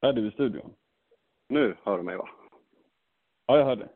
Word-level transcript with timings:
Är 0.00 0.12
du 0.12 0.28
i 0.28 0.30
studion? 0.30 0.74
Nu 1.48 1.76
hör 1.82 1.96
du 1.96 2.02
mig 2.02 2.16
va? 2.16 2.28
Ja, 3.46 3.58
jag 3.58 3.64
hör 3.64 3.76
det. 3.76 3.88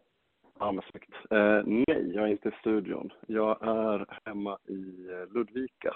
Ja, 0.58 0.72
men 0.72 0.84
snyggt. 0.90 1.14
Eh, 1.30 1.62
nej, 1.66 2.12
jag 2.14 2.24
är 2.24 2.26
inte 2.26 2.48
i 2.48 2.52
studion. 2.60 3.12
Jag 3.26 3.62
är 3.68 4.06
hemma 4.24 4.58
i 4.68 5.08
eh, 5.10 5.32
Ludvika. 5.34 5.94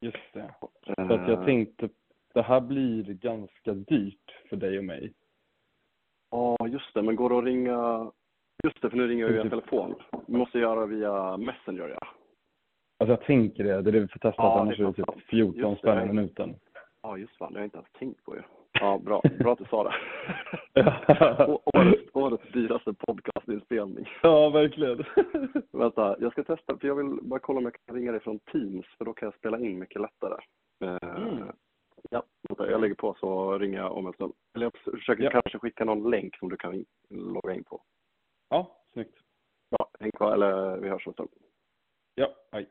Just 0.00 0.32
det. 0.32 0.54
Eh, 0.86 1.06
Så 1.08 1.14
att 1.14 1.28
jag 1.28 1.44
tänkte, 1.44 1.88
det 2.34 2.42
här 2.42 2.60
blir 2.60 3.04
ganska 3.04 3.72
dyrt 3.74 4.36
för 4.48 4.56
dig 4.56 4.78
och 4.78 4.84
mig. 4.84 5.14
Ja, 6.30 6.56
just 6.68 6.94
det. 6.94 7.02
Men 7.02 7.16
går 7.16 7.30
det 7.30 7.38
att 7.38 7.44
ringa... 7.44 8.12
Just 8.64 8.82
det, 8.82 8.90
för 8.90 8.96
nu 8.96 9.06
ringer 9.08 9.24
jag 9.24 9.32
via 9.32 9.42
Typ- 9.42 9.50
telefon. 9.50 9.94
Vi 10.26 10.36
måste 10.36 10.58
göra 10.58 10.86
via 10.86 11.36
Messenger, 11.36 11.88
ja. 11.88 12.08
Alltså 12.98 13.12
jag 13.12 13.20
tänker 13.22 13.64
det, 13.64 13.82
det 13.82 13.90
är 13.90 13.92
det 13.92 14.00
vi 14.00 14.08
får 14.08 14.18
testa, 14.18 14.42
Ja, 14.42 14.60
annars 14.60 14.76
det 14.76 14.82
är 14.82 14.86
det 14.86 14.92
typ 14.92 15.06
sant. 15.06 15.22
14 15.28 15.70
Just 15.70 15.82
det. 15.82 15.88
spänn 15.88 16.10
i 16.10 16.12
minuten. 16.12 16.56
Ja, 17.02 17.16
just 17.16 17.36
fan. 17.36 17.52
Det 17.52 17.58
har 17.58 17.60
jag 17.62 17.66
inte 17.66 17.76
ens 17.78 17.92
tänkt 17.92 18.24
på 18.24 18.36
ju. 18.36 18.42
Ja, 18.42 18.57
bra. 19.04 19.22
Bra 19.38 19.52
att 19.52 19.58
du 19.58 19.64
sa 19.64 19.84
det. 19.84 19.94
Ja, 20.74 21.60
årets, 21.64 22.10
årets 22.12 22.52
dyraste 22.52 22.94
podcastinspelning. 22.94 24.08
ja 24.22 24.50
verkligen. 24.50 25.04
Vänta, 25.72 26.16
jag 26.20 26.32
ska 26.32 26.44
testa, 26.44 26.78
för 26.78 26.88
jag 26.88 26.94
vill 26.94 27.18
bara 27.22 27.40
kolla 27.40 27.58
om 27.58 27.64
jag 27.64 27.76
kan 27.86 27.96
ringa 27.96 28.12
dig 28.12 28.20
från 28.20 28.38
Teams, 28.38 28.86
för 28.98 29.04
då 29.04 29.12
kan 29.14 29.26
jag 29.26 29.34
spela 29.34 29.58
in 29.58 29.78
mycket 29.78 30.00
lättare. 30.00 30.34
Eh, 30.84 31.18
Mm. 31.18 31.44
Ja, 32.10 32.22
vänta, 32.48 32.70
jag 32.70 32.80
lägger 32.80 32.94
på 32.94 33.14
så 33.20 33.58
ringer 33.58 33.78
jag 33.78 33.92
om 33.96 34.06
en 34.06 34.12
stund. 34.12 34.32
Eller 34.54 34.66
jag 34.66 34.94
försöker 34.94 35.22
Ja. 35.24 35.30
kanske 35.30 35.58
skicka 35.58 35.84
någon 35.84 36.10
länk 36.10 36.36
som 36.38 36.48
du 36.48 36.56
kan 36.56 36.84
logga 37.10 37.54
in 37.54 37.64
på. 37.64 37.82
Ja, 38.48 38.76
snyggt. 38.92 39.18
Bra, 39.70 39.90
häng 40.00 40.10
kvar, 40.12 40.32
eller 40.32 40.76
vi 40.76 40.88
hörs 40.88 41.06
om 41.06 41.10
en 41.10 41.14
stund. 41.14 41.28
Ja, 42.14 42.28
hej. 42.52 42.68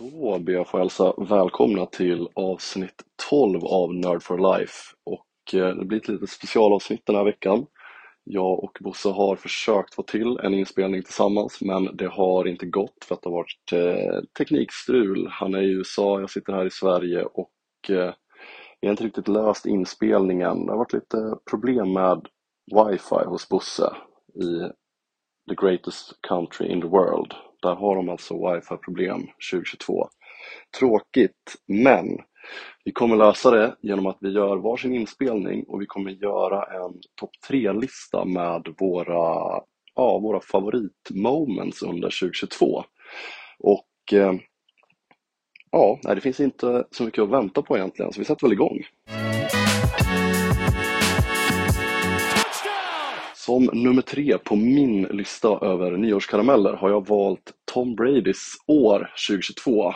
Då 0.00 0.38
ber 0.38 0.52
jag 0.52 0.68
få 0.68 0.78
hälsa 0.78 1.14
välkomna 1.18 1.86
till 1.86 2.28
avsnitt 2.34 3.02
12 3.30 3.64
av 3.64 3.94
Nerd 3.94 4.22
for 4.22 4.58
Life. 4.58 4.94
Och 5.04 5.54
eh, 5.54 5.76
det 5.76 5.84
blir 5.84 5.98
ett 5.98 6.08
litet 6.08 6.30
specialavsnitt 6.30 7.06
den 7.06 7.16
här 7.16 7.24
veckan. 7.24 7.66
Jag 8.24 8.64
och 8.64 8.78
Bosse 8.80 9.08
har 9.08 9.36
försökt 9.36 9.94
få 9.94 10.02
till 10.02 10.38
en 10.42 10.54
inspelning 10.54 11.02
tillsammans 11.02 11.60
men 11.60 11.96
det 11.96 12.06
har 12.06 12.48
inte 12.48 12.66
gått 12.66 13.04
för 13.04 13.14
att 13.14 13.22
det 13.22 13.28
har 13.28 13.36
varit 13.36 13.72
eh, 13.72 14.22
teknikstrul. 14.38 15.28
Han 15.30 15.54
är 15.54 15.62
i 15.62 15.70
USA, 15.70 16.20
jag 16.20 16.30
sitter 16.30 16.52
här 16.52 16.66
i 16.66 16.70
Sverige 16.70 17.22
och 17.24 17.50
eh, 17.88 18.14
vi 18.80 18.88
har 18.88 18.90
inte 18.90 19.04
riktigt 19.04 19.28
löst 19.28 19.66
inspelningen. 19.66 20.66
Det 20.66 20.72
har 20.72 20.78
varit 20.78 20.92
lite 20.92 21.36
problem 21.50 21.92
med 21.92 22.26
wifi 22.66 23.24
hos 23.26 23.48
Bosse 23.48 23.92
i 24.34 24.70
the 25.48 25.54
greatest 25.66 26.18
country 26.28 26.66
in 26.66 26.80
the 26.80 26.88
world. 26.88 27.34
Där 27.62 27.74
har 27.74 27.96
de 27.96 28.08
alltså 28.08 28.34
wifi-problem 28.34 29.20
2022. 29.52 30.08
Tråkigt, 30.78 31.56
men 31.66 32.18
vi 32.84 32.92
kommer 32.92 33.16
lösa 33.16 33.50
det 33.50 33.76
genom 33.80 34.06
att 34.06 34.18
vi 34.20 34.30
gör 34.30 34.56
varsin 34.56 34.94
inspelning 34.94 35.64
och 35.68 35.80
vi 35.80 35.86
kommer 35.86 36.10
göra 36.10 36.64
en 36.64 37.00
topp 37.20 37.30
3-lista 37.48 38.24
med 38.24 38.74
våra, 38.78 39.60
ja, 39.94 40.18
våra 40.18 40.40
favoritmoments 40.40 41.82
under 41.82 42.20
2022. 42.20 42.84
Och 43.58 44.12
eh, 44.12 44.32
ja, 45.70 45.98
det 46.02 46.20
finns 46.20 46.40
inte 46.40 46.84
så 46.90 47.04
mycket 47.04 47.22
att 47.22 47.30
vänta 47.30 47.62
på 47.62 47.76
egentligen, 47.76 48.12
så 48.12 48.20
vi 48.20 48.24
sätter 48.24 48.46
väl 48.46 48.52
igång. 48.52 48.78
Som 53.50 53.70
nummer 53.72 54.02
tre 54.02 54.38
på 54.38 54.56
min 54.56 55.02
lista 55.02 55.48
över 55.48 55.90
nyårskarameller 55.90 56.72
har 56.72 56.90
jag 56.90 57.08
valt 57.08 57.52
Tom 57.72 57.94
Bradys 57.94 58.54
år 58.66 59.10
2022. 59.28 59.92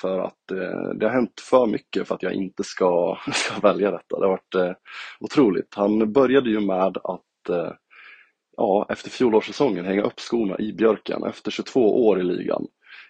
För 0.00 0.18
att 0.18 0.50
eh, 0.50 0.90
det 0.94 1.06
har 1.06 1.12
hänt 1.12 1.40
för 1.50 1.66
mycket 1.66 2.08
för 2.08 2.14
att 2.14 2.22
jag 2.22 2.32
inte 2.32 2.64
ska, 2.64 3.18
ska 3.32 3.60
välja 3.60 3.90
detta. 3.90 4.18
Det 4.18 4.26
har 4.26 4.30
varit 4.30 4.54
eh, 4.54 4.72
otroligt. 5.20 5.74
Han 5.74 6.12
började 6.12 6.50
ju 6.50 6.60
med 6.60 6.96
att 7.04 7.48
eh, 7.50 7.72
ja, 8.56 8.86
efter 8.88 9.10
fjolårssäsongen 9.10 9.84
hänga 9.84 10.02
upp 10.02 10.20
skorna 10.20 10.58
i 10.58 10.72
björken 10.72 11.24
efter 11.24 11.50
22 11.50 12.06
år 12.06 12.20
i 12.20 12.22
ligan. 12.22 12.66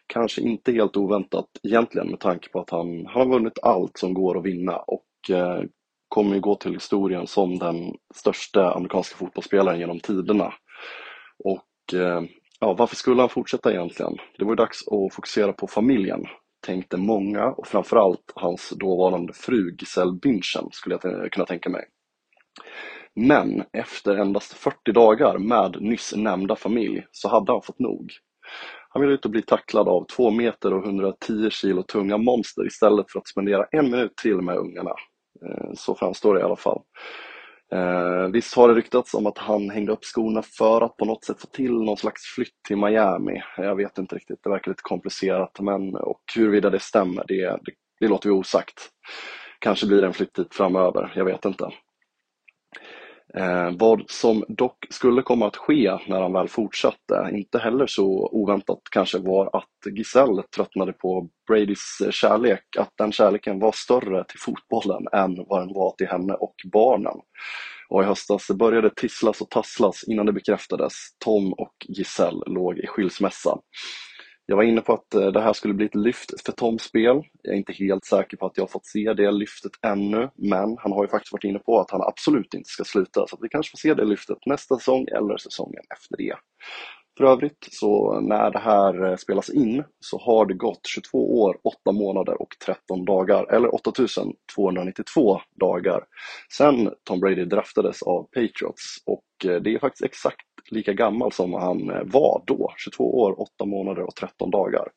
Kanske 0.07 0.41
inte 0.41 0.73
helt 0.73 0.97
oväntat 0.97 1.49
egentligen 1.63 2.09
med 2.09 2.21
tanke 2.21 2.49
på 2.49 2.61
att 2.61 2.71
han, 2.71 3.07
han 3.07 3.31
har 3.31 3.39
vunnit 3.39 3.59
allt 3.63 3.99
som 3.99 4.15
går 4.15 4.39
att 4.39 4.45
vinna 4.45 4.77
och 4.77 5.31
eh, 5.31 5.63
kommer 6.09 6.35
ju 6.35 6.41
gå 6.41 6.55
till 6.55 6.73
historien 6.73 7.27
som 7.27 7.59
den 7.59 7.95
största 8.15 8.73
amerikanska 8.75 9.17
fotbollsspelaren 9.17 9.81
genom 9.81 10.01
tiderna. 10.01 10.55
Och 11.45 11.95
eh, 11.95 12.23
ja, 12.61 12.73
varför 12.73 12.97
skulle 12.97 13.23
han 13.23 13.29
fortsätta 13.29 13.73
egentligen? 13.73 14.17
Det 14.39 14.45
var 14.45 14.53
ju 14.53 14.57
dags 14.57 14.89
att 14.89 15.15
fokusera 15.15 15.53
på 15.53 15.67
familjen, 15.67 16.27
tänkte 16.67 16.97
många 16.97 17.45
och 17.45 17.67
framförallt 17.67 18.33
hans 18.35 18.71
dåvarande 18.71 19.33
fru 19.33 19.77
Giselle 19.79 20.13
Bündchen 20.13 20.69
skulle 20.73 20.99
jag 21.03 21.33
kunna 21.33 21.47
tänka 21.47 21.71
mig. 21.71 21.85
Men 23.15 23.65
efter 23.73 24.17
endast 24.17 24.53
40 24.53 24.93
dagar 24.93 25.39
med 25.39 25.77
nyss 25.81 26.15
nämnda 26.17 26.57
familj 26.57 27.07
så 27.13 27.29
hade 27.29 27.53
han 27.53 27.63
fått 27.63 27.79
nog. 27.79 28.13
Han 28.89 29.03
ville 29.03 29.15
ut 29.15 29.25
och 29.25 29.31
bli 29.31 29.43
tacklad 29.43 29.89
av 29.89 30.07
2 30.17 30.31
meter 30.31 30.73
och 30.75 30.85
110 30.85 31.51
kilo 31.51 31.83
tunga 31.83 32.19
monster 32.19 32.67
istället 32.67 33.13
för 33.13 33.19
att 33.19 33.29
spendera 33.29 33.65
en 33.71 33.91
minut 33.91 34.17
till 34.17 34.37
med 34.37 34.57
ungarna. 34.57 34.91
Eh, 35.47 35.71
så 35.75 35.95
framstår 35.95 36.35
det 36.35 36.41
i 36.41 36.45
alla 36.45 36.57
fall. 36.57 36.81
Eh, 37.73 38.27
visst 38.33 38.55
har 38.55 38.69
det 38.69 38.75
ryktats 38.75 39.15
om 39.15 39.27
att 39.27 39.39
han 39.39 39.71
hängde 39.71 39.93
upp 39.93 40.05
skorna 40.05 40.43
för 40.43 40.81
att 40.81 40.97
på 40.97 41.05
något 41.05 41.25
sätt 41.25 41.41
få 41.41 41.47
till 41.47 41.73
någon 41.73 41.97
slags 41.97 42.23
flytt 42.35 42.63
till 42.69 42.77
Miami. 42.77 43.43
Jag 43.57 43.77
vet 43.77 43.99
inte 43.99 44.17
riktigt, 44.17 44.43
det 44.43 44.51
verkar 44.51 44.71
lite 44.71 44.83
komplicerat. 44.83 45.61
Men, 45.61 45.95
och 45.95 46.23
huruvida 46.37 46.71
det 46.71 46.81
stämmer, 46.81 47.25
det, 47.29 47.45
det, 47.45 47.73
det 48.01 48.09
låter 48.09 48.29
vi 48.29 48.35
osagt. 48.35 48.89
Kanske 49.59 49.87
blir 49.87 50.01
det 50.01 50.07
en 50.07 50.13
flytt 50.13 50.35
dit 50.35 50.55
framöver, 50.55 51.13
jag 51.15 51.25
vet 51.25 51.45
inte. 51.45 51.71
Eh, 53.35 53.71
vad 53.79 54.11
som 54.11 54.45
dock 54.49 54.87
skulle 54.91 55.23
komma 55.23 55.47
att 55.47 55.57
ske 55.57 55.99
när 56.07 56.21
han 56.21 56.33
väl 56.33 56.49
fortsatte, 56.49 57.31
inte 57.33 57.59
heller 57.59 57.87
så 57.87 58.29
oväntat 58.33 58.81
kanske, 58.91 59.19
var 59.19 59.57
att 59.57 59.97
Giselle 59.97 60.43
tröttnade 60.57 60.93
på 60.93 61.29
Bradys 61.49 61.99
kärlek, 62.11 62.65
att 62.79 62.93
den 62.99 63.13
kärleken 63.13 63.59
var 63.59 63.73
större 63.73 64.25
till 64.25 64.41
fotbollen 64.41 65.07
än 65.13 65.45
vad 65.49 65.61
den 65.61 65.75
var 65.75 65.95
till 65.99 66.09
henne 66.09 66.33
och 66.33 66.55
barnen. 66.73 67.17
Och 67.89 68.03
i 68.03 68.07
höstas 68.07 68.49
började 68.49 68.91
tisslas 68.91 69.41
och 69.41 69.51
tasslas 69.51 70.05
innan 70.09 70.27
det 70.27 70.33
bekräftades. 70.33 70.93
Tom 71.25 71.53
och 71.53 71.75
Giselle 71.89 72.43
låg 72.47 72.79
i 72.79 72.87
skilsmässa. 72.87 73.59
Jag 74.51 74.57
var 74.57 74.63
inne 74.63 74.81
på 74.81 74.93
att 74.93 75.15
eh, 75.15 75.27
det 75.27 75.41
här 75.41 75.53
skulle 75.53 75.75
bli 75.75 75.87
ett 75.87 75.95
lyft 75.95 76.47
för 76.47 76.53
Toms 76.53 76.83
spel. 76.83 77.23
Jag 77.43 77.55
är 77.55 77.59
inte 77.59 77.73
helt 77.73 78.05
säker 78.05 78.37
på 78.37 78.47
att 78.47 78.57
jag 78.57 78.63
har 78.63 78.69
fått 78.69 78.87
se 78.87 79.13
det 79.13 79.31
lyftet 79.31 79.73
ännu, 79.83 80.31
men 80.35 80.77
han 80.79 80.93
har 80.93 81.05
ju 81.05 81.09
faktiskt 81.09 81.33
varit 81.33 81.45
inne 81.45 81.59
på 81.59 81.81
att 81.81 81.91
han 81.91 82.03
absolut 82.03 82.55
inte 82.55 82.69
ska 82.69 82.85
sluta, 82.85 83.27
så 83.27 83.37
att 83.37 83.43
vi 83.43 83.49
kanske 83.49 83.71
får 83.71 83.79
se 83.79 83.95
det 83.95 84.05
lyftet 84.05 84.39
nästa 84.47 84.79
säsong 84.79 85.07
eller 85.17 85.37
säsongen 85.37 85.83
efter 85.95 86.17
det. 86.17 86.35
För 87.19 87.25
övrigt, 87.25 87.69
så 87.71 88.21
när 88.21 88.51
det 88.51 88.59
här 88.59 89.11
eh, 89.11 89.17
spelas 89.17 89.51
in 89.51 89.85
så 90.01 90.19
har 90.19 90.47
det 90.47 90.55
gått 90.55 90.87
22 90.87 91.43
år, 91.43 91.59
8 91.65 91.93
månader 91.93 92.43
och 92.43 92.55
13 92.65 93.05
dagar, 93.05 93.55
eller 93.55 93.75
8292 93.75 95.41
dagar, 95.61 96.05
sedan 96.53 96.91
Tom 97.05 97.21
Brady 97.21 97.45
draftades 97.45 98.03
av 98.03 98.23
Patriots. 98.23 98.97
Och 99.07 99.51
eh, 99.51 99.61
det 99.63 99.75
är 99.75 99.79
faktiskt 99.79 100.05
exakt 100.05 100.48
lika 100.71 100.93
gammal 100.93 101.33
som 101.33 101.53
han 101.53 101.91
eh, 101.91 102.03
var 102.05 102.43
då, 102.47 102.73
22 102.77 103.21
år, 103.21 103.41
8 103.41 103.65
månader 103.65 104.03
och 104.03 104.15
13 104.15 104.51
dagar. 104.51 104.89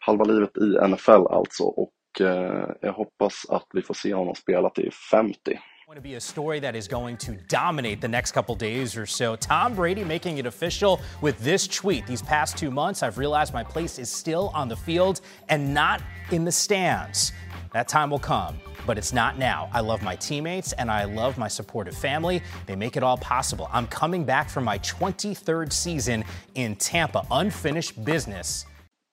Halva 0.00 0.24
livet 0.24 0.56
i 0.56 0.88
NFL 0.88 1.26
alltså 1.30 1.62
och 1.62 2.20
eh, 2.20 2.68
jag 2.80 2.92
hoppas 2.92 3.46
att 3.48 3.66
vi 3.72 3.82
får 3.82 3.94
se 3.94 4.14
honom 4.14 4.34
spela 4.34 4.70
till 4.70 4.92
50. 5.10 5.58
going 5.86 6.02
to 6.02 6.08
be 6.08 6.14
a 6.14 6.20
story 6.20 6.58
that 6.60 6.74
is 6.74 6.88
going 6.88 7.16
to 7.16 7.36
dominate 7.48 8.00
the 8.00 8.08
next 8.08 8.32
couple 8.32 8.54
days 8.54 8.96
or 8.96 9.06
so. 9.06 9.36
Tom 9.36 9.74
Brady 9.74 10.02
making 10.02 10.38
it 10.38 10.46
official 10.46 10.98
with 11.20 11.38
this 11.38 11.68
tweet. 11.68 12.06
These 12.06 12.22
past 12.22 12.56
two 12.56 12.70
months, 12.70 13.02
I've 13.02 13.18
realized 13.18 13.52
my 13.52 13.62
place 13.62 13.98
is 13.98 14.10
still 14.10 14.50
on 14.54 14.68
the 14.68 14.76
field 14.76 15.20
and 15.50 15.74
not 15.74 16.02
in 16.32 16.44
the 16.44 16.52
stands. 16.52 17.32
That 17.74 17.88
time 17.88 18.08
will 18.10 18.20
come, 18.20 18.54
but 18.86 18.98
it's 18.98 19.12
not 19.12 19.36
now. 19.36 19.68
I 19.74 19.80
love 19.80 20.00
my 20.04 20.16
teammates 20.16 20.72
and 20.78 20.90
I 20.90 21.04
love 21.04 21.38
my 21.38 21.48
supportive 21.48 21.96
family. 21.96 22.40
They 22.66 22.76
make 22.76 22.96
it 22.96 23.02
all 23.02 23.18
possible. 23.18 23.66
I'm 23.72 23.86
coming 23.86 24.24
back 24.24 24.48
for 24.48 24.60
my 24.60 24.78
23rd 24.78 25.72
season 25.72 26.24
in 26.54 26.76
Tampa. 26.76 27.26
Unfinished 27.32 28.04
business. 28.04 28.66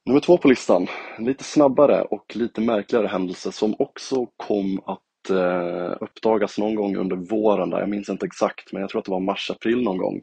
Nummer 0.05 0.19
två 0.19 0.37
på 0.37 0.47
listan, 0.47 0.87
lite 1.19 1.43
snabbare 1.43 2.01
och 2.01 2.35
lite 2.35 2.61
märkligare 2.61 3.07
händelse 3.07 3.51
som 3.51 3.75
också 3.79 4.27
kom 4.37 4.79
att 4.85 5.29
eh, 5.29 5.95
uppdagas 6.01 6.57
någon 6.57 6.75
gång 6.75 6.95
under 6.95 7.15
våren. 7.15 7.69
Där. 7.69 7.79
Jag 7.79 7.89
minns 7.89 8.09
inte 8.09 8.25
exakt, 8.25 8.73
men 8.73 8.81
jag 8.81 8.89
tror 8.89 8.99
att 8.99 9.05
det 9.05 9.11
var 9.11 9.19
mars-april 9.19 9.83
någon 9.83 9.97
gång. 9.97 10.21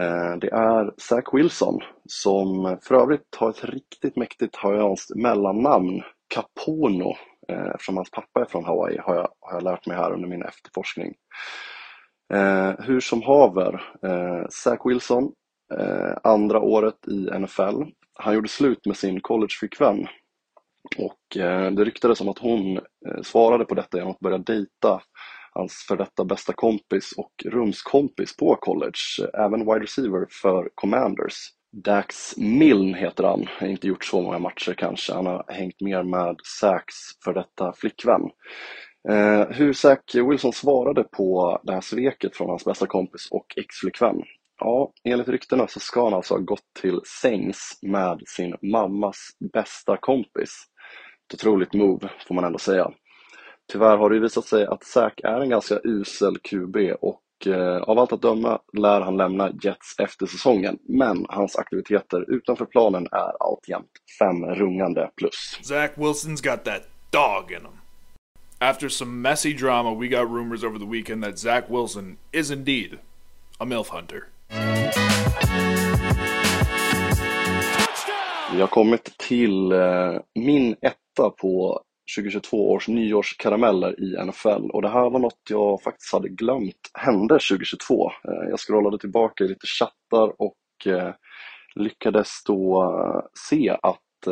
Eh, 0.00 0.36
det 0.40 0.48
är 0.48 1.00
Zach 1.00 1.24
Wilson 1.32 1.80
som 2.06 2.78
för 2.82 2.94
övrigt 2.94 3.36
har 3.36 3.50
ett 3.50 3.64
riktigt 3.64 4.16
mäktigt 4.16 4.56
hawaiianskt 4.56 5.14
mellannamn. 5.14 6.02
Capono, 6.34 7.14
Eh, 7.52 7.66
eftersom 7.74 7.96
hans 7.96 8.10
pappa 8.10 8.40
är 8.40 8.44
från 8.44 8.64
Hawaii, 8.64 8.98
har 8.98 9.14
jag, 9.14 9.28
har 9.40 9.52
jag 9.52 9.62
lärt 9.62 9.86
mig 9.86 9.96
här 9.96 10.12
under 10.12 10.28
min 10.28 10.42
efterforskning. 10.42 11.14
Eh, 12.34 12.72
hur 12.78 13.00
som 13.00 13.22
haver, 13.22 13.74
eh, 14.02 14.48
Zach 14.50 14.80
Wilson, 14.84 15.32
eh, 15.78 16.12
andra 16.22 16.60
året 16.60 17.08
i 17.08 17.30
NFL. 17.38 17.82
Han 18.14 18.34
gjorde 18.34 18.48
slut 18.48 18.86
med 18.86 18.96
sin 18.96 19.20
collegeflickvän 19.20 20.06
och 20.96 21.36
eh, 21.36 21.70
det 21.70 21.84
ryktades 21.84 22.20
om 22.20 22.28
att 22.28 22.38
hon 22.38 22.76
eh, 22.76 23.22
svarade 23.22 23.64
på 23.64 23.74
detta 23.74 23.96
genom 23.98 24.12
att 24.12 24.20
börja 24.20 24.38
dejta 24.38 25.02
hans 25.52 25.84
för 25.88 25.96
detta 25.96 26.24
bästa 26.24 26.52
kompis 26.52 27.12
och 27.16 27.32
rumskompis 27.44 28.36
på 28.36 28.56
college, 28.60 29.00
eh, 29.22 29.44
även 29.44 29.60
wide 29.60 29.80
receiver 29.80 30.26
för 30.42 30.68
Commanders. 30.74 31.34
Dax 31.84 32.36
Milne 32.36 32.98
heter 32.98 33.24
han, 33.24 33.48
har 33.58 33.66
inte 33.66 33.86
gjort 33.86 34.04
så 34.04 34.22
många 34.22 34.38
matcher 34.38 34.74
kanske, 34.74 35.12
han 35.12 35.26
har 35.26 35.44
hängt 35.48 35.80
mer 35.80 36.02
med 36.02 36.36
Sacks 36.60 36.94
för 37.24 37.34
detta 37.34 37.72
flickvän. 37.72 38.22
Eh, 39.08 39.48
hur 39.50 39.72
Zack 39.72 40.14
Wilson 40.14 40.52
svarade 40.52 41.04
på 41.04 41.60
det 41.62 41.72
här 41.72 41.80
sveket 41.80 42.36
från 42.36 42.48
hans 42.48 42.64
bästa 42.64 42.86
kompis 42.86 43.28
och 43.30 43.46
ex-flickvän? 43.56 44.22
Ja, 44.60 44.92
enligt 45.04 45.28
ryktena 45.28 45.66
så 45.68 45.80
ska 45.80 46.04
han 46.04 46.14
alltså 46.14 46.34
ha 46.34 46.40
gått 46.40 46.74
till 46.80 47.00
sängs 47.22 47.78
med 47.82 48.22
sin 48.26 48.56
mammas 48.62 49.16
bästa 49.52 49.96
kompis. 49.96 50.50
Ett 51.28 51.34
otroligt 51.34 51.74
move 51.74 52.10
får 52.28 52.34
man 52.34 52.44
ändå 52.44 52.58
säga. 52.58 52.90
Tyvärr 53.72 53.96
har 53.96 54.10
det 54.10 54.20
visat 54.20 54.44
sig 54.44 54.66
att 54.66 54.84
Zack 54.84 55.20
är 55.24 55.40
en 55.40 55.48
ganska 55.48 55.80
usel 55.84 56.38
QB 56.38 56.76
och 57.00 57.20
eh, 57.46 57.76
av 57.76 57.98
allt 57.98 58.12
att 58.12 58.22
döma 58.22 58.58
lär 58.72 59.00
han 59.00 59.16
lämna 59.16 59.50
Jets 59.62 59.98
efter 59.98 60.26
säsongen. 60.26 60.78
Men 60.88 61.26
hans 61.28 61.56
aktiviteter 61.56 62.30
utanför 62.30 62.64
planen 62.64 63.06
är 63.12 63.42
alltjämt 63.42 63.90
fem 64.18 64.44
rungande 64.44 65.10
plus. 65.16 65.58
Zach 65.62 65.90
Wilson's 65.94 66.50
got 66.50 66.64
that 66.64 66.82
dog 67.10 67.52
in 67.52 67.60
him. 67.60 67.78
After 68.60 68.88
some 68.88 69.22
messy 69.22 69.54
drama, 69.54 69.94
we 69.94 70.08
got 70.08 70.30
rumors 70.30 70.64
over 70.64 70.78
the 70.78 70.86
weekend 70.86 71.24
that 71.24 71.38
Zach 71.38 71.64
Wilson 71.70 72.16
is 72.32 72.50
indeed 72.50 72.98
a 73.58 73.64
MILF 73.64 73.88
hunter. 73.88 74.24
Vi 78.52 78.60
har 78.60 78.66
kommit 78.66 79.18
till 79.18 79.72
eh, 79.72 80.14
min 80.34 80.76
etta 80.80 81.30
på 81.30 81.82
2022 82.16 82.70
års 82.70 82.88
nyårskarameller 82.88 84.00
i 84.00 84.24
NFL 84.24 84.70
och 84.70 84.82
det 84.82 84.88
här 84.88 85.10
var 85.10 85.18
något 85.18 85.40
jag 85.48 85.82
faktiskt 85.82 86.12
hade 86.12 86.28
glömt 86.28 86.90
hände 86.94 87.34
2022. 87.34 88.10
Eh, 88.10 88.48
jag 88.50 88.60
scrollade 88.60 88.98
tillbaka 88.98 89.44
i 89.44 89.48
lite 89.48 89.66
chattar 89.66 90.42
och 90.42 90.86
eh, 90.86 91.14
lyckades 91.74 92.44
då 92.44 92.82
eh, 92.82 93.20
se 93.48 93.76
att, 93.82 94.28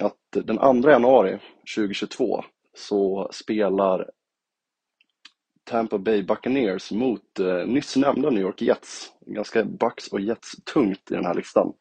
att 0.00 0.44
den 0.44 0.82
2 0.82 0.90
januari 0.90 1.38
2022 1.76 2.44
så 2.74 3.28
spelar 3.32 4.10
Tampa 5.64 5.98
Bay 5.98 6.22
Buccaneers 6.22 6.92
mot 6.92 7.38
nyss 7.66 7.96
nämnda 7.96 8.30
New 8.30 8.42
York 8.42 8.62
Jets. 8.62 9.12
Ganska 9.26 9.64
Bucks 9.64 10.08
och 10.08 10.20
Jets 10.20 10.64
tungt 10.64 11.10
i 11.10 11.14
den 11.14 11.24
här 11.24 11.34
listan. 11.34 11.72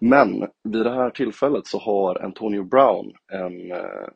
Men 0.00 0.40
vid 0.68 0.84
det 0.84 0.94
här 0.94 1.10
tillfället 1.10 1.66
så 1.66 1.78
har 1.78 2.24
Antonio 2.24 2.64
Brown 2.64 3.12
en, 3.32 3.72
eh, 3.72 4.08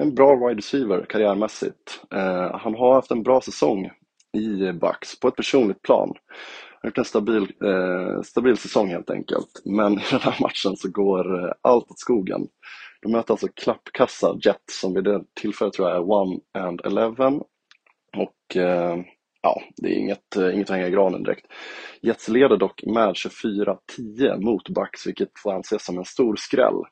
en 0.00 0.14
bra 0.14 0.36
wide 0.36 0.58
receiver 0.58 1.06
karriärmässigt. 1.08 2.04
Eh, 2.14 2.56
han 2.58 2.74
har 2.74 2.94
haft 2.94 3.10
en 3.10 3.22
bra 3.22 3.40
säsong 3.40 3.90
i 4.32 4.72
Bucks 4.72 5.20
på 5.20 5.28
ett 5.28 5.36
personligt 5.36 5.82
plan. 5.82 6.08
Han 6.08 6.78
har 6.82 6.88
gjort 6.88 6.98
en 6.98 7.04
stabil, 7.04 7.42
eh, 7.42 8.22
stabil 8.22 8.56
säsong 8.56 8.88
helt 8.88 9.10
enkelt. 9.10 9.62
Men 9.64 9.92
i 9.98 10.02
den 10.10 10.20
här 10.20 10.36
matchen 10.40 10.76
så 10.76 10.90
går 10.90 11.54
allt 11.60 11.90
åt 11.90 11.98
skogen. 11.98 12.48
De 13.02 13.12
möter 13.12 13.34
alltså 13.34 13.48
klappkassa 13.48 14.36
Jets 14.44 14.80
som 14.80 14.94
vid 14.94 15.04
det 15.04 15.24
tillfället 15.40 15.74
tror 15.74 15.88
jag 15.88 15.96
är 15.96 16.34
1 16.34 16.42
and 16.58 16.80
11 16.84 17.32
och 18.16 18.56
ja, 19.42 19.62
det 19.76 19.88
är 19.88 19.98
inget, 19.98 20.36
eh, 20.36 20.54
inget 20.54 20.70
att 20.70 20.76
hänga 20.76 20.88
i 20.88 20.90
granen 20.90 21.22
direkt. 21.22 21.46
Jets 22.02 22.28
leder 22.28 22.56
dock 22.56 22.82
med 22.86 23.14
24-10 23.14 24.40
mot 24.40 24.68
Bucks, 24.68 25.06
vilket 25.06 25.28
får 25.42 25.52
anses 25.52 25.84
som 25.84 25.98
en 25.98 26.04
stor 26.04 26.36
skräll. 26.36 26.82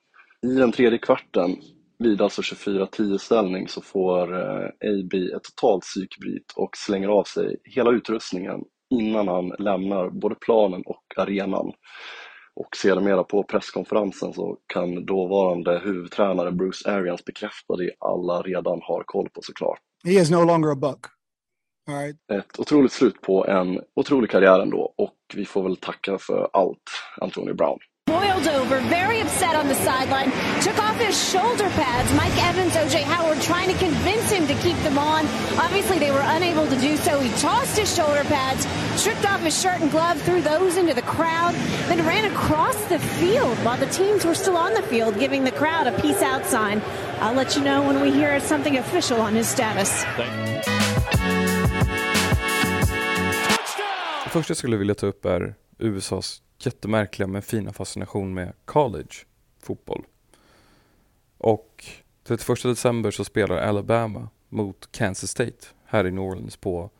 I 0.46 0.54
den 0.54 0.72
tredje 0.72 0.98
kvarten, 0.98 1.56
vid 1.98 2.22
alltså 2.22 2.42
24-10 2.42 3.18
ställning, 3.18 3.68
så 3.68 3.80
får 3.80 4.34
eh, 4.34 4.64
AB 4.64 5.14
ett 5.14 5.42
totalt 5.42 5.82
psykbryt 5.82 6.52
och 6.56 6.70
slänger 6.76 7.08
av 7.08 7.24
sig 7.24 7.56
hela 7.64 7.90
utrustningen 7.90 8.60
innan 8.90 9.28
han 9.28 9.48
lämnar 9.58 10.10
både 10.10 10.34
planen 10.34 10.82
och 10.86 11.04
arenan. 11.16 11.72
Och 12.54 12.76
sedermera 12.76 13.24
på 13.24 13.42
presskonferensen 13.42 14.32
så 14.32 14.58
kan 14.66 15.06
dåvarande 15.06 15.80
huvudtränare 15.84 16.52
Bruce 16.52 16.90
Arians 16.90 17.24
bekräfta 17.24 17.76
det 17.76 17.90
alla 17.98 18.42
redan 18.42 18.80
har 18.82 19.02
koll 19.06 19.28
på 19.28 19.40
såklart. 19.42 19.78
He 20.04 20.12
is 20.12 20.30
no 20.30 20.44
longer 20.44 20.72
a 20.72 20.74
buck. 20.74 21.19
All 21.90 21.96
right. 21.96 22.16
Ett 22.32 22.58
otroligt 22.58 22.92
slut 22.92 23.20
på 23.20 23.46
en 23.46 23.80
otrolig 23.94 24.30
karriär 24.30 24.60
ändå 24.60 24.94
och 24.96 25.16
vi 25.34 25.44
får 25.44 25.62
väl 25.62 25.76
tacka 25.76 26.18
för 26.18 26.50
allt, 26.52 26.90
Antonio 27.20 27.54
Brown. 27.54 27.78
boiled 28.10 28.48
over, 28.48 28.80
very 28.88 29.20
upset 29.20 29.54
on 29.54 29.68
the 29.68 29.74
sideline, 29.74 30.30
took 30.60 30.76
off 30.78 30.96
his 30.98 31.16
shoulder 31.32 31.68
pads. 31.70 32.12
Mike 32.14 32.36
Evans, 32.42 32.72
OJ 32.74 33.02
Howard 33.02 33.40
trying 33.40 33.68
to 33.72 33.78
convince 33.78 34.28
him 34.30 34.48
to 34.48 34.54
keep 34.54 34.76
them 34.78 34.98
on. 34.98 35.26
Obviously, 35.58 35.98
they 35.98 36.10
were 36.10 36.24
unable 36.24 36.66
to 36.66 36.76
do 36.80 36.96
so. 36.96 37.20
He 37.20 37.30
tossed 37.40 37.78
his 37.78 37.94
shoulder 37.94 38.24
pads, 38.24 38.66
stripped 39.00 39.24
off 39.30 39.40
his 39.40 39.56
shirt 39.60 39.80
and 39.80 39.90
glove, 39.92 40.20
threw 40.22 40.40
those 40.42 40.76
into 40.76 40.92
the 40.92 41.02
crowd, 41.02 41.54
then 41.88 42.04
ran 42.04 42.24
across 42.32 42.76
the 42.86 42.98
field 42.98 43.56
while 43.58 43.78
the 43.78 43.86
teams 43.86 44.24
were 44.24 44.34
still 44.34 44.56
on 44.56 44.74
the 44.74 44.82
field, 44.82 45.18
giving 45.18 45.44
the 45.44 45.52
crowd 45.52 45.86
a 45.86 45.92
peace 46.00 46.20
out 46.20 46.44
sign. 46.44 46.82
I'll 47.20 47.34
let 47.34 47.56
you 47.56 47.62
know 47.62 47.82
when 47.82 48.00
we 48.00 48.10
hear 48.10 48.40
something 48.40 48.76
official 48.76 49.20
on 49.20 49.34
his 49.34 49.48
status. 49.48 50.04
Det 54.30 54.34
första 54.34 54.50
jag 54.50 54.58
skulle 54.58 54.76
vilja 54.76 54.94
ta 54.94 55.06
upp 55.06 55.24
är 55.24 55.54
USAs 55.78 56.42
jättemärkliga 56.58 57.26
men 57.26 57.42
fina 57.42 57.72
fascination 57.72 58.34
med 58.34 58.52
college 58.64 59.14
fotboll. 59.62 60.04
Och 61.38 61.84
31 62.24 62.62
december 62.62 63.10
så 63.10 63.24
spelar 63.24 63.56
Alabama 63.56 64.28
mot 64.48 64.92
Kansas 64.92 65.30
State 65.30 65.66
här 65.84 66.06
i 66.06 66.10
New 66.10 66.24
Orleans 66.24 66.56
på 66.56 66.90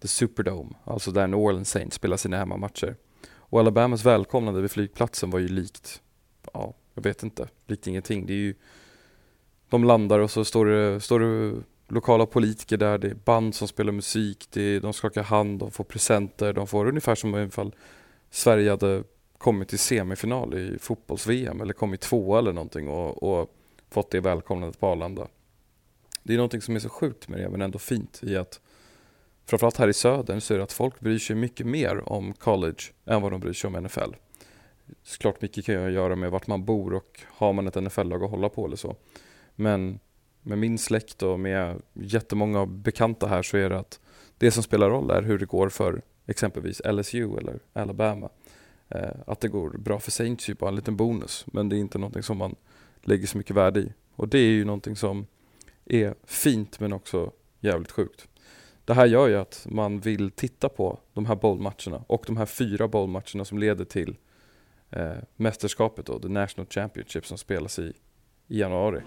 The 0.00 0.08
Superdome, 0.08 0.74
alltså 0.84 1.10
där 1.10 1.26
New 1.26 1.40
Orleans 1.40 1.70
Saints 1.70 1.96
spelar 1.96 2.16
sina 2.16 2.36
hemmamatcher. 2.36 2.96
Och 3.30 3.60
Alabamas 3.60 4.04
välkomnande 4.04 4.60
vid 4.60 4.70
flygplatsen 4.70 5.30
var 5.30 5.38
ju 5.38 5.48
likt, 5.48 6.02
ja, 6.52 6.74
jag 6.94 7.02
vet 7.02 7.22
inte, 7.22 7.48
likt 7.66 7.86
ingenting. 7.86 8.26
Det 8.26 8.32
är 8.32 8.36
ju, 8.36 8.54
de 9.68 9.84
landar 9.84 10.18
och 10.18 10.30
så 10.30 10.44
står 10.44 10.66
det, 10.66 11.00
står 11.00 11.20
det 11.20 11.62
lokala 11.88 12.26
politiker 12.26 12.76
där, 12.76 12.98
det 12.98 13.08
är 13.08 13.14
band 13.14 13.54
som 13.54 13.68
spelar 13.68 13.92
musik, 13.92 14.48
det 14.50 14.62
är, 14.62 14.80
de 14.80 14.92
skakar 14.92 15.22
hand, 15.22 15.58
de 15.58 15.70
får 15.70 15.84
presenter, 15.84 16.52
de 16.52 16.66
får 16.66 16.88
ungefär 16.88 17.14
som 17.14 17.36
ifall 17.36 17.74
Sverige 18.30 18.70
hade 18.70 19.02
kommit 19.38 19.68
till 19.68 19.78
semifinal 19.78 20.54
i 20.54 20.78
fotbolls-VM 20.78 21.60
eller 21.60 21.72
kommit 21.72 22.00
tvåa 22.00 22.38
eller 22.38 22.52
någonting 22.52 22.88
och, 22.88 23.22
och 23.22 23.54
fått 23.90 24.10
det 24.10 24.20
välkomnandet 24.20 24.80
på 24.80 24.86
Arlanda. 24.86 25.28
Det 26.22 26.32
är 26.32 26.36
någonting 26.36 26.62
som 26.62 26.76
är 26.76 26.80
så 26.80 26.88
sjukt 26.88 27.28
med 27.28 27.40
det 27.40 27.48
men 27.48 27.62
ändå 27.62 27.78
fint 27.78 28.20
i 28.22 28.36
att 28.36 28.60
framförallt 29.46 29.76
här 29.76 29.88
i 29.88 29.92
södern 29.92 30.40
så 30.40 30.54
är 30.54 30.58
det 30.58 30.64
att 30.64 30.72
folk 30.72 31.00
bryr 31.00 31.18
sig 31.18 31.36
mycket 31.36 31.66
mer 31.66 32.08
om 32.08 32.32
college 32.32 32.82
än 33.04 33.22
vad 33.22 33.32
de 33.32 33.40
bryr 33.40 33.52
sig 33.52 33.68
om 33.68 33.82
NFL. 33.82 34.14
Såklart 35.02 35.42
mycket 35.42 35.64
kan 35.64 35.74
jag 35.74 35.90
göra 35.90 36.16
med 36.16 36.30
vart 36.30 36.46
man 36.46 36.64
bor 36.64 36.94
och 36.94 37.20
har 37.26 37.52
man 37.52 37.66
ett 37.66 37.74
NFL-lag 37.74 38.24
att 38.24 38.30
hålla 38.30 38.48
på 38.48 38.66
eller 38.66 38.76
så. 38.76 38.96
Men 39.54 40.00
med 40.42 40.58
min 40.58 40.78
släkt 40.78 41.22
och 41.22 41.40
med 41.40 41.82
jättemånga 41.92 42.66
bekanta 42.66 43.26
här 43.26 43.42
så 43.42 43.56
är 43.56 43.70
det 43.70 43.78
att 43.78 44.00
det 44.38 44.50
som 44.50 44.62
spelar 44.62 44.90
roll 44.90 45.10
är 45.10 45.22
hur 45.22 45.38
det 45.38 45.46
går 45.46 45.68
för 45.68 46.02
exempelvis 46.26 46.82
LSU 46.84 47.38
eller 47.38 47.60
Alabama. 47.72 48.28
Eh, 48.88 49.10
att 49.26 49.40
det 49.40 49.48
går 49.48 49.70
bra 49.70 50.00
för 50.00 50.10
Saints 50.10 50.48
är 50.48 50.54
bara 50.54 50.70
en 50.70 50.76
liten 50.76 50.96
bonus 50.96 51.46
men 51.46 51.68
det 51.68 51.76
är 51.76 51.78
inte 51.78 51.98
någonting 51.98 52.22
som 52.22 52.38
man 52.38 52.54
lägger 53.02 53.26
så 53.26 53.38
mycket 53.38 53.56
värde 53.56 53.80
i. 53.80 53.92
Och 54.14 54.28
det 54.28 54.38
är 54.38 54.50
ju 54.50 54.64
någonting 54.64 54.96
som 54.96 55.26
är 55.84 56.14
fint 56.24 56.80
men 56.80 56.92
också 56.92 57.32
jävligt 57.60 57.90
sjukt. 57.90 58.28
Det 58.84 58.94
här 58.94 59.06
gör 59.06 59.28
ju 59.28 59.36
att 59.36 59.66
man 59.70 60.00
vill 60.00 60.30
titta 60.30 60.68
på 60.68 60.98
de 61.12 61.26
här 61.26 61.36
bollmatcherna 61.36 62.04
och 62.06 62.24
de 62.26 62.36
här 62.36 62.46
fyra 62.46 62.88
bollmatcherna 62.88 63.44
som 63.44 63.58
leder 63.58 63.84
till 63.84 64.16
eh, 64.90 65.16
mästerskapet 65.36 66.06
då, 66.06 66.18
The 66.18 66.28
National 66.28 66.66
Championship 66.70 67.26
som 67.26 67.38
spelas 67.38 67.78
i, 67.78 67.92
i 68.48 68.60
januari. 68.60 69.00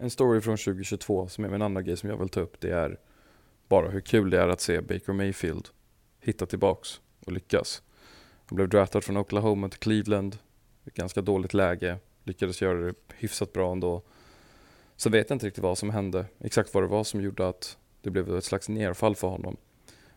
En 0.00 0.10
story 0.10 0.40
från 0.40 0.56
2022 0.56 1.28
som 1.28 1.44
är 1.44 1.48
en 1.48 1.62
annan 1.62 1.84
grej 1.84 1.96
som 1.96 2.10
jag 2.10 2.16
vill 2.16 2.28
ta 2.28 2.40
upp 2.40 2.60
det 2.60 2.70
är 2.70 2.98
bara 3.68 3.88
hur 3.88 4.00
kul 4.00 4.30
det 4.30 4.40
är 4.40 4.48
att 4.48 4.60
se 4.60 4.80
Baker 4.80 5.12
Mayfield 5.12 5.68
hitta 6.20 6.46
tillbaks 6.46 7.00
och 7.26 7.32
lyckas. 7.32 7.82
Han 8.46 8.56
blev 8.56 8.68
draftad 8.68 9.00
från 9.00 9.16
Oklahoma 9.16 9.68
till 9.68 9.78
Cleveland 9.78 10.38
ett 10.84 10.94
ganska 10.94 11.20
dåligt 11.20 11.54
läge, 11.54 11.98
lyckades 12.24 12.62
göra 12.62 12.78
det 12.78 12.94
hyfsat 13.14 13.52
bra 13.52 13.72
ändå. 13.72 14.02
Så 14.96 15.10
vet 15.10 15.30
jag 15.30 15.34
inte 15.34 15.46
riktigt 15.46 15.62
vad 15.62 15.78
som 15.78 15.90
hände, 15.90 16.26
exakt 16.38 16.74
vad 16.74 16.82
det 16.82 16.86
var 16.86 17.04
som 17.04 17.20
gjorde 17.20 17.48
att 17.48 17.78
det 18.02 18.10
blev 18.10 18.36
ett 18.36 18.44
slags 18.44 18.68
nedfall 18.68 19.16
för 19.16 19.28
honom. 19.28 19.56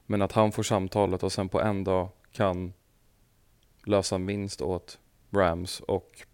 Men 0.06 0.22
att 0.22 0.32
han 0.32 0.52
får 0.52 0.64
samtalet 0.64 1.24
och 1.24 1.32
sen 1.32 1.50
på 1.50 1.62
en 1.62 1.84
dag 1.84 2.10
kan 2.32 2.74
lösa 3.86 4.16
en 4.16 4.26
vinst 4.26 4.62
åt 4.62 5.00
Rams 5.32 5.80
och 5.80 6.26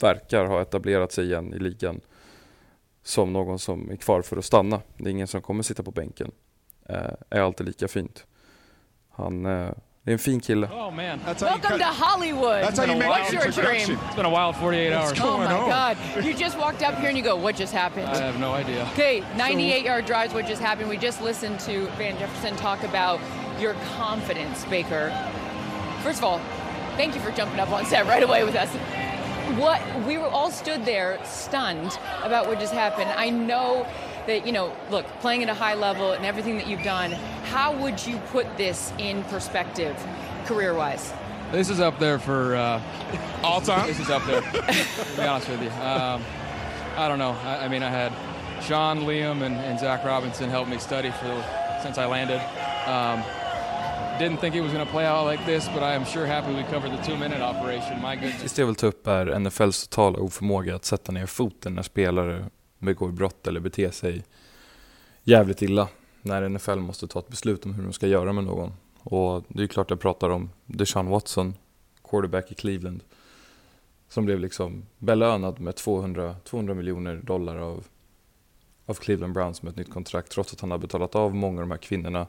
verkar 0.00 0.44
ha 0.44 0.62
etablerat 0.62 1.12
sig 1.12 1.24
igen 1.24 1.54
i 1.54 1.58
ligan 1.58 2.00
som 3.08 3.32
någon 3.32 3.58
som 3.58 3.90
är 3.90 3.96
kvar 3.96 4.22
för 4.22 4.36
att 4.36 4.44
stanna. 4.44 4.80
Det 4.96 5.08
är 5.08 5.10
ingen 5.10 5.26
som 5.26 5.42
kommer 5.42 5.62
sitta 5.62 5.82
på 5.82 5.90
bänken. 5.90 6.30
Eh, 6.88 6.96
är 7.30 7.40
alltid 7.40 7.66
lika 7.66 7.88
fint. 7.88 8.26
Han 9.10 9.46
eh, 9.46 9.52
är 10.04 10.12
en 10.12 10.18
fin 10.18 10.40
kille. 10.40 10.66
Oh 10.66 10.90
man. 10.90 11.20
That's 11.26 11.40
how 11.40 11.48
you 11.48 11.60
Welcome 11.60 11.78
to 11.78 11.84
Hollywood. 11.84 12.62
That's 12.64 12.78
how 12.78 12.86
you 12.86 12.98
make 12.98 13.08
What's 13.08 13.32
your 13.32 13.50
dream? 13.50 13.98
It's 14.06 14.16
been 14.16 14.26
a 14.26 14.30
wild 14.30 14.56
48 14.56 14.92
hours. 14.92 15.20
Oh 15.20 15.38
my 15.38 15.46
on? 15.46 15.68
God! 15.68 15.96
You 16.24 16.34
just 16.34 16.58
walked 16.58 16.82
up 16.82 16.94
here 16.98 17.08
and 17.08 17.18
you 17.18 17.24
go, 17.24 17.36
"What 17.36 17.56
just 17.56 17.72
happened?" 17.72 18.06
I 18.06 18.16
have 18.16 18.38
no 18.38 18.52
idea. 18.52 18.82
Okay, 18.92 19.22
98-yard 19.36 20.06
drives. 20.06 20.34
What 20.34 20.46
just 20.46 20.62
happened? 20.62 20.90
We 20.90 20.98
just 20.98 21.22
listened 21.22 21.60
to 21.60 21.86
Van 21.98 22.18
Jefferson 22.18 22.56
talk 22.56 22.84
about 22.84 23.20
your 23.60 23.74
confidence, 23.96 24.64
Baker. 24.66 25.12
First 26.02 26.18
of 26.18 26.24
all, 26.24 26.40
thank 26.96 27.14
you 27.14 27.20
for 27.22 27.30
jumping 27.30 27.60
up 27.60 27.70
on 27.70 27.86
set 27.86 28.06
right 28.06 28.22
away 28.22 28.44
with 28.44 28.54
us. 28.54 28.97
What 29.56 29.80
we 30.06 30.18
were 30.18 30.26
all 30.26 30.50
stood 30.50 30.84
there 30.84 31.18
stunned 31.24 31.98
about 32.22 32.46
what 32.46 32.60
just 32.60 32.72
happened. 32.72 33.10
I 33.10 33.30
know 33.30 33.86
that 34.26 34.46
you 34.46 34.52
know, 34.52 34.76
look, 34.90 35.06
playing 35.20 35.42
at 35.42 35.48
a 35.48 35.54
high 35.54 35.74
level 35.74 36.12
and 36.12 36.26
everything 36.26 36.58
that 36.58 36.66
you've 36.66 36.82
done. 36.82 37.12
How 37.50 37.74
would 37.74 38.06
you 38.06 38.18
put 38.30 38.58
this 38.58 38.92
in 38.98 39.24
perspective, 39.24 39.96
career-wise? 40.44 41.14
This 41.50 41.70
is 41.70 41.80
up 41.80 41.98
there 41.98 42.18
for 42.18 42.54
uh, 42.56 42.82
All 43.42 43.62
time? 43.62 43.86
This 43.86 44.00
is 44.00 44.10
up 44.10 44.22
there. 44.26 44.42
to 44.52 45.16
be 45.16 45.22
honest 45.22 45.48
with 45.48 45.62
you, 45.62 45.70
um, 45.70 46.22
I 46.96 47.08
don't 47.08 47.18
know. 47.18 47.30
I, 47.42 47.64
I 47.64 47.68
mean, 47.68 47.82
I 47.82 47.88
had 47.88 48.12
Sean, 48.62 49.00
Liam, 49.00 49.42
and, 49.42 49.56
and 49.56 49.80
Zach 49.80 50.04
Robinson 50.04 50.50
help 50.50 50.68
me 50.68 50.76
study 50.78 51.10
for 51.10 51.44
since 51.82 51.96
I 51.96 52.04
landed. 52.04 52.40
Um, 52.86 53.24
didn't 54.18 54.40
think 54.40 54.56
it 54.56 54.62
was 54.62 54.72
going 54.72 54.86
to 54.86 54.92
play 54.92 55.06
out 55.06 55.30
like 55.32 55.44
this, 55.44 55.68
but 55.74 55.82
I 55.82 55.94
am 55.94 56.04
sure 56.04 56.26
happy 56.26 56.52
we 56.52 56.62
covered 56.62 56.92
the 56.98 57.04
two-minute 57.04 57.42
operation. 57.42 58.02
My 58.02 58.14
goodness. 58.14 58.40
Sist 58.40 58.58
jag 58.58 58.66
vill 58.66 58.74
ta 58.74 58.86
upp 58.86 59.06
är 59.06 59.38
NFLs 59.38 59.88
totala 59.88 60.18
oförmåga 60.18 60.74
att 60.74 60.84
sätta 60.84 61.12
ner 61.12 61.26
foten 61.26 61.74
när 61.74 61.82
spelare 61.82 62.44
begår 62.78 63.08
brott 63.08 63.46
eller 63.46 63.60
beter 63.60 63.90
sig 63.90 64.24
jävligt 65.22 65.62
illa. 65.62 65.88
När 66.22 66.48
NFL 66.48 66.76
måste 66.76 67.06
ta 67.06 67.18
ett 67.18 67.28
beslut 67.28 67.64
om 67.64 67.74
hur 67.74 67.82
de 67.82 67.92
ska 67.92 68.06
göra 68.06 68.32
med 68.32 68.44
någon. 68.44 68.72
Och 69.02 69.44
det 69.48 69.58
är 69.58 69.62
ju 69.62 69.68
klart 69.68 69.90
jag 69.90 70.00
pratar 70.00 70.30
om 70.30 70.50
Deshaun 70.66 71.06
Watson, 71.06 71.54
quarterback 72.10 72.52
i 72.52 72.54
Cleveland. 72.54 73.02
Som 74.08 74.24
blev 74.24 74.40
liksom 74.40 74.86
belönad 74.98 75.60
med 75.60 75.76
200, 75.76 76.36
200 76.44 76.74
miljoner 76.74 77.16
dollar 77.16 77.56
av, 77.56 77.84
av 78.86 78.94
Cleveland 78.94 79.34
Browns 79.34 79.62
med 79.62 79.70
ett 79.70 79.76
nytt 79.76 79.90
kontrakt 79.90 80.32
trots 80.32 80.52
att 80.52 80.60
han 80.60 80.70
har 80.70 80.78
betalat 80.78 81.14
av 81.14 81.34
många 81.34 81.60
av 81.60 81.68
de 81.68 81.70
här 81.70 81.78
kvinnorna. 81.78 82.26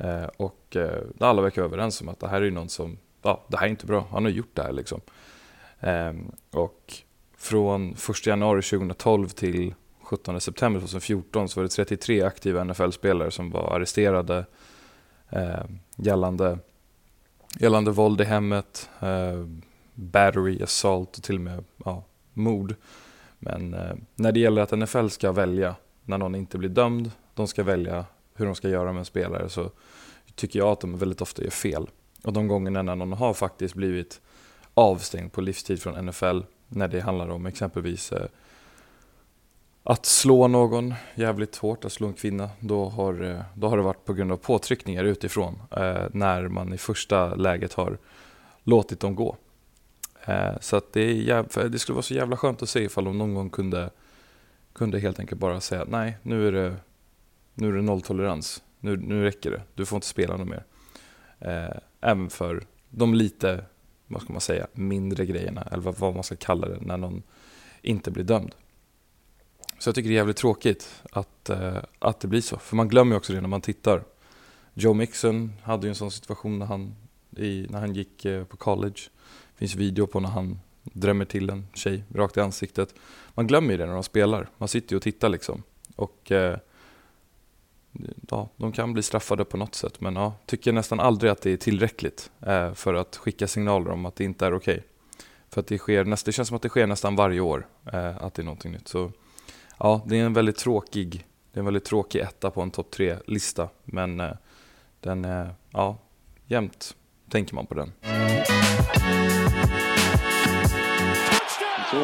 Eh, 0.00 0.24
och 0.36 0.76
eh, 0.76 1.02
alla 1.18 1.42
verkar 1.42 1.62
överens 1.62 2.00
om 2.00 2.08
att 2.08 2.20
det 2.20 2.28
här 2.28 2.42
är 2.42 2.50
någon 2.50 2.68
som, 2.68 2.98
ja 3.22 3.44
det 3.48 3.56
här 3.56 3.66
är 3.66 3.70
inte 3.70 3.86
bra, 3.86 4.06
han 4.10 4.24
har 4.24 4.30
gjort 4.30 4.50
det 4.54 4.62
här 4.62 4.72
liksom. 4.72 5.00
Ehm, 5.80 6.32
och 6.50 6.94
från 7.36 7.92
1 7.92 8.26
januari 8.26 8.62
2012 8.62 9.28
till 9.28 9.74
17 10.02 10.40
september 10.40 10.80
2014 10.80 11.48
så 11.48 11.60
var 11.60 11.62
det 11.62 11.68
33 11.68 12.22
aktiva 12.22 12.64
NFL-spelare 12.64 13.30
som 13.30 13.50
var 13.50 13.76
arresterade 13.76 14.46
ehm, 15.28 15.78
gällande, 15.96 16.58
gällande 17.58 17.90
våld 17.90 18.20
i 18.20 18.24
hemmet, 18.24 18.90
eh, 19.00 19.46
battery, 19.94 20.62
assault 20.62 21.16
och 21.16 21.22
till 21.22 21.34
och 21.34 21.40
med 21.40 21.64
ja, 21.84 22.04
mord. 22.32 22.74
Men 23.38 23.76
när 24.14 24.32
det 24.32 24.40
gäller 24.40 24.62
att 24.62 24.78
NFL 24.78 25.08
ska 25.08 25.32
välja 25.32 25.74
när 26.04 26.18
någon 26.18 26.34
inte 26.34 26.58
blir 26.58 26.68
dömd, 26.68 27.10
de 27.34 27.46
ska 27.46 27.62
välja 27.62 28.04
hur 28.40 28.46
de 28.46 28.54
ska 28.54 28.68
göra 28.68 28.92
med 28.92 28.98
en 28.98 29.04
spelare 29.04 29.48
så 29.48 29.70
tycker 30.34 30.58
jag 30.58 30.68
att 30.68 30.80
de 30.80 30.98
väldigt 30.98 31.20
ofta 31.20 31.42
gör 31.42 31.50
fel. 31.50 31.90
Och 32.24 32.32
de 32.32 32.48
gångerna 32.48 32.82
när 32.82 32.96
någon 32.96 33.12
har 33.12 33.34
faktiskt 33.34 33.74
blivit 33.74 34.20
avstängd 34.74 35.32
på 35.32 35.40
livstid 35.40 35.82
från 35.82 36.06
NFL 36.06 36.40
när 36.68 36.88
det 36.88 37.00
handlar 37.00 37.28
om 37.28 37.46
exempelvis 37.46 38.12
eh, 38.12 38.26
att 39.82 40.06
slå 40.06 40.48
någon 40.48 40.94
jävligt 41.14 41.56
hårt, 41.56 41.84
att 41.84 41.92
slå 41.92 42.06
en 42.06 42.12
kvinna, 42.14 42.50
då 42.60 42.88
har, 42.88 43.22
eh, 43.22 43.40
då 43.54 43.68
har 43.68 43.76
det 43.76 43.82
varit 43.82 44.04
på 44.04 44.12
grund 44.12 44.32
av 44.32 44.36
påtryckningar 44.36 45.04
utifrån 45.04 45.62
eh, 45.70 46.02
när 46.12 46.48
man 46.48 46.72
i 46.72 46.78
första 46.78 47.34
läget 47.34 47.72
har 47.72 47.98
låtit 48.62 49.00
dem 49.00 49.14
gå. 49.14 49.36
Eh, 50.24 50.52
så 50.60 50.76
att 50.76 50.92
det, 50.92 51.00
är 51.00 51.12
jäv, 51.12 51.46
det 51.70 51.78
skulle 51.78 51.94
vara 51.94 52.02
så 52.02 52.14
jävla 52.14 52.36
skönt 52.36 52.62
att 52.62 52.68
se 52.68 52.80
ifall 52.80 53.04
de 53.04 53.18
någon 53.18 53.34
gång 53.34 53.50
kunde, 53.50 53.90
kunde 54.72 54.98
helt 54.98 55.20
enkelt 55.20 55.40
bara 55.40 55.60
säga 55.60 55.84
nej, 55.88 56.16
nu 56.22 56.48
är 56.48 56.52
det, 56.52 56.76
nu 57.60 57.68
är 57.68 57.72
det 57.72 57.82
nolltolerans, 57.82 58.62
nu, 58.80 58.96
nu 58.96 59.22
räcker 59.22 59.50
det, 59.50 59.62
du 59.74 59.86
får 59.86 59.96
inte 59.96 60.06
spela 60.06 60.36
något 60.36 60.48
mer. 60.48 60.64
Eh, 61.38 61.76
även 62.00 62.30
för 62.30 62.66
de 62.90 63.14
lite, 63.14 63.64
vad 64.06 64.22
ska 64.22 64.32
man 64.32 64.40
säga, 64.40 64.66
mindre 64.72 65.26
grejerna, 65.26 65.62
eller 65.62 65.82
vad, 65.82 65.98
vad 65.98 66.14
man 66.14 66.24
ska 66.24 66.36
kalla 66.36 66.68
det, 66.68 66.78
när 66.80 66.96
någon 66.96 67.22
inte 67.82 68.10
blir 68.10 68.24
dömd. 68.24 68.54
Så 69.78 69.88
jag 69.88 69.94
tycker 69.94 70.08
det 70.08 70.14
är 70.14 70.16
jävligt 70.16 70.36
tråkigt 70.36 71.02
att, 71.12 71.50
eh, 71.50 71.76
att 71.98 72.20
det 72.20 72.28
blir 72.28 72.40
så, 72.40 72.58
för 72.58 72.76
man 72.76 72.88
glömmer 72.88 73.12
ju 73.12 73.16
också 73.16 73.32
det 73.32 73.40
när 73.40 73.48
man 73.48 73.60
tittar. 73.60 74.04
Joe 74.74 74.94
Mixon 74.94 75.52
hade 75.62 75.86
ju 75.86 75.88
en 75.88 75.94
sån 75.94 76.10
situation 76.10 76.58
när 76.58 76.66
han, 76.66 76.94
i, 77.36 77.66
när 77.70 77.80
han 77.80 77.94
gick 77.94 78.24
eh, 78.24 78.44
på 78.44 78.56
college. 78.56 79.00
Det 79.52 79.58
finns 79.58 79.74
video 79.74 80.06
på 80.06 80.20
när 80.20 80.28
han 80.28 80.60
drämmer 80.82 81.24
till 81.24 81.50
en 81.50 81.66
tjej 81.74 82.04
rakt 82.14 82.36
i 82.36 82.40
ansiktet. 82.40 82.94
Man 83.34 83.46
glömmer 83.46 83.70
ju 83.70 83.76
det 83.76 83.86
när 83.86 83.94
de 83.94 84.02
spelar, 84.02 84.48
man 84.58 84.68
sitter 84.68 84.92
ju 84.92 84.96
och 84.96 85.02
tittar 85.02 85.28
liksom. 85.28 85.62
Och 85.96 86.32
eh, 86.32 86.58
ja, 88.30 88.48
de 88.56 88.72
kan 88.72 88.92
bli 88.92 89.02
straffade 89.02 89.44
på 89.44 89.56
något 89.56 89.74
sätt, 89.74 90.00
men 90.00 90.16
ja, 90.16 90.34
tycker 90.46 90.72
nästan 90.72 91.00
aldrig 91.00 91.32
att 91.32 91.42
det 91.42 91.50
är 91.50 91.56
tillräckligt 91.56 92.30
eh, 92.46 92.72
för 92.72 92.94
att 92.94 93.16
skicka 93.16 93.46
signaler 93.46 93.90
om 93.90 94.06
att 94.06 94.16
det 94.16 94.24
inte 94.24 94.46
är 94.46 94.54
okej. 94.54 94.82
För 95.48 95.60
att 95.60 95.66
det 95.66 95.78
sker, 95.78 96.04
näst, 96.04 96.26
det 96.26 96.32
känns 96.32 96.48
som 96.48 96.56
att 96.56 96.62
det 96.62 96.68
sker 96.68 96.86
nästan 96.86 97.16
varje 97.16 97.40
år 97.40 97.66
eh, 97.92 98.22
att 98.22 98.34
det 98.34 98.42
är 98.42 98.44
någonting 98.44 98.72
nytt. 98.72 98.88
Så 98.88 99.12
ja, 99.78 100.02
det 100.06 100.18
är 100.18 100.24
en 100.24 100.34
väldigt 100.34 100.56
tråkig, 100.56 101.26
det 101.52 101.58
är 101.58 101.60
en 101.60 101.64
väldigt 101.64 101.84
tråkig 101.84 102.18
etta 102.18 102.50
på 102.50 102.62
en 102.62 102.70
topp 102.70 102.90
tre-lista, 102.90 103.68
men 103.84 104.20
eh, 104.20 104.32
den 105.00 105.26
ja, 105.70 105.98
jämt 106.46 106.96
tänker 107.30 107.54
man 107.54 107.66
på 107.66 107.74
den. 107.74 107.92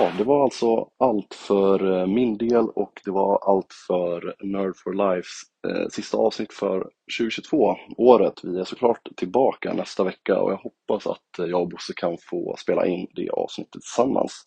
Ja, 0.07 0.13
det 0.19 0.25
var 0.25 0.45
alltså 0.45 0.89
allt 0.99 1.35
för 1.35 2.01
eh, 2.01 2.07
min 2.07 2.39
del 2.39 2.69
och 2.69 3.01
det 3.05 3.11
var 3.11 3.39
allt 3.43 3.73
för 3.87 4.35
Nerd 4.41 4.77
for 4.77 5.15
Lifes 5.15 5.43
eh, 5.69 5.89
sista 5.89 6.17
avsnitt 6.17 6.53
för 6.53 6.79
2022, 7.19 7.77
året. 7.97 8.35
Vi 8.43 8.61
är 8.61 8.65
såklart 8.65 9.09
tillbaka 9.17 9.73
nästa 9.73 10.05
vecka 10.05 10.41
och 10.41 10.53
jag 10.53 10.57
hoppas 10.57 11.07
att 11.07 11.49
jag 11.49 11.63
och 11.63 11.69
Bosse 11.69 11.93
kan 11.97 12.19
få 12.31 12.57
spela 12.59 12.87
in 12.87 13.07
det 13.15 13.31
avsnittet 13.31 13.73
tillsammans. 13.73 14.47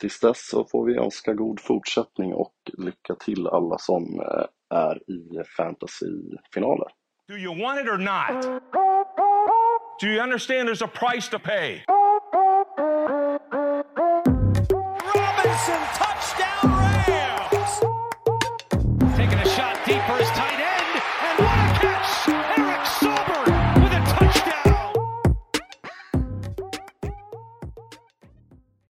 Tills 0.00 0.20
dess 0.20 0.48
så 0.48 0.64
får 0.64 0.84
vi 0.84 0.96
önska 0.96 1.34
god 1.34 1.60
fortsättning 1.60 2.34
och 2.34 2.54
lycka 2.78 3.14
till 3.14 3.46
alla 3.46 3.78
som 3.78 4.20
eh, 4.20 4.78
är 4.78 5.10
i 5.10 5.44
fantasyfinaler. 5.56 6.88
Do 7.28 7.36
you 7.36 7.62
want 7.62 7.80
it 7.80 7.88
or 7.88 7.98
not? 7.98 8.62
Do 10.00 10.06
you 10.06 10.22
understand 10.22 10.68
there's 10.68 10.84
a 10.84 10.90
price 10.94 11.30
to 11.30 11.38
pay? 11.38 11.84